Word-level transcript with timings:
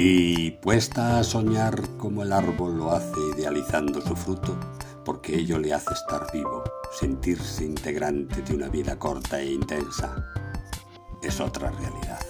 Y 0.00 0.52
puesta 0.52 1.18
a 1.18 1.24
soñar 1.24 1.82
como 1.96 2.22
el 2.22 2.32
árbol 2.32 2.78
lo 2.78 2.92
hace 2.92 3.18
idealizando 3.36 4.00
su 4.00 4.14
fruto, 4.14 4.56
porque 5.04 5.34
ello 5.36 5.58
le 5.58 5.74
hace 5.74 5.92
estar 5.92 6.24
vivo, 6.32 6.62
sentirse 6.96 7.64
integrante 7.64 8.40
de 8.42 8.54
una 8.54 8.68
vida 8.68 8.96
corta 8.96 9.40
e 9.40 9.50
intensa, 9.50 10.24
es 11.20 11.40
otra 11.40 11.72
realidad. 11.72 12.20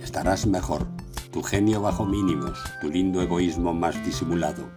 Estarás 0.00 0.46
mejor, 0.46 0.86
tu 1.32 1.42
genio 1.42 1.82
bajo 1.82 2.06
mínimos, 2.06 2.60
tu 2.80 2.88
lindo 2.90 3.20
egoísmo 3.20 3.74
más 3.74 3.96
disimulado, 4.04 4.68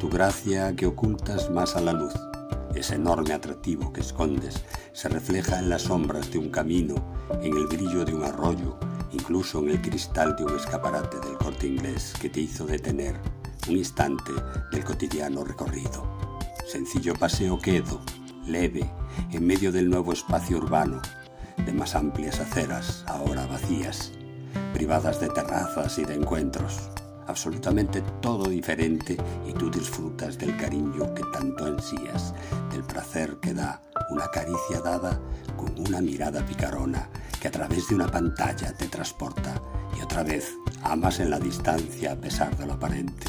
tu 0.00 0.08
gracia 0.08 0.74
que 0.74 0.86
ocultas 0.86 1.48
más 1.48 1.76
a 1.76 1.80
la 1.80 1.92
luz, 1.92 2.14
ese 2.74 2.96
enorme 2.96 3.34
atractivo 3.34 3.92
que 3.92 4.00
escondes, 4.00 4.64
se 4.92 5.08
refleja 5.08 5.60
en 5.60 5.68
las 5.68 5.82
sombras 5.82 6.32
de 6.32 6.38
un 6.38 6.50
camino, 6.50 6.96
en 7.40 7.56
el 7.56 7.68
brillo 7.68 8.04
de 8.04 8.14
un 8.14 8.24
arroyo, 8.24 8.76
incluso 9.26 9.58
en 9.58 9.70
el 9.70 9.82
cristal 9.82 10.36
de 10.36 10.44
un 10.44 10.54
escaparate 10.54 11.18
del 11.18 11.36
corte 11.36 11.66
inglés 11.66 12.14
que 12.20 12.30
te 12.30 12.42
hizo 12.42 12.64
detener 12.64 13.16
un 13.68 13.76
instante 13.76 14.30
del 14.70 14.84
cotidiano 14.84 15.42
recorrido. 15.42 16.06
Sencillo 16.64 17.12
paseo 17.16 17.58
quedo, 17.58 18.00
leve, 18.46 18.88
en 19.32 19.44
medio 19.44 19.72
del 19.72 19.90
nuevo 19.90 20.12
espacio 20.12 20.58
urbano, 20.58 21.02
de 21.56 21.72
más 21.72 21.96
amplias 21.96 22.38
aceras, 22.38 23.04
ahora 23.08 23.46
vacías, 23.46 24.12
privadas 24.72 25.20
de 25.20 25.28
terrazas 25.30 25.98
y 25.98 26.04
de 26.04 26.14
encuentros, 26.14 26.88
absolutamente 27.26 28.02
todo 28.22 28.48
diferente 28.48 29.16
y 29.44 29.52
tú 29.54 29.72
disfrutas 29.72 30.38
del 30.38 30.56
cariño 30.56 31.12
que 31.14 31.24
tanto 31.32 31.64
ansías, 31.64 32.32
del 32.70 32.84
placer 32.84 33.38
que 33.42 33.54
da 33.54 33.82
una 34.08 34.28
caricia 34.30 34.80
dada 34.84 35.20
con 35.56 35.76
una 35.80 36.00
mirada 36.00 36.46
picarona 36.46 37.10
a 37.46 37.50
través 37.50 37.88
de 37.88 37.94
una 37.94 38.08
pantalla 38.08 38.72
te 38.72 38.86
transporta 38.88 39.60
y 39.96 40.02
otra 40.02 40.22
vez 40.22 40.54
amas 40.82 41.20
en 41.20 41.30
la 41.30 41.38
distancia 41.38 42.12
a 42.12 42.16
pesar 42.16 42.56
de 42.56 42.66
lo 42.66 42.74
aparente. 42.74 43.26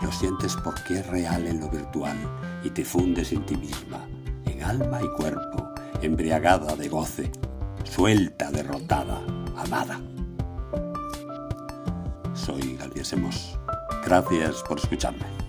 Lo 0.00 0.12
sientes 0.12 0.56
porque 0.62 1.00
es 1.00 1.06
real 1.06 1.46
en 1.46 1.60
lo 1.60 1.68
virtual 1.68 2.16
y 2.62 2.70
te 2.70 2.84
fundes 2.84 3.32
en 3.32 3.44
ti 3.46 3.56
misma, 3.56 4.06
en 4.46 4.62
alma 4.62 5.00
y 5.02 5.08
cuerpo, 5.16 5.70
embriagada 6.02 6.76
de 6.76 6.88
goce, 6.88 7.30
suelta, 7.84 8.50
derrotada, 8.50 9.20
amada. 9.56 10.00
Soy 12.34 12.76
Galviesemos. 12.76 13.58
Gracias 14.04 14.62
por 14.68 14.78
escucharme. 14.78 15.47